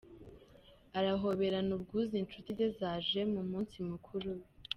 [0.97, 4.45] Arahoberana ubwuzu inshuti ze zaje mu munsi mukuru we.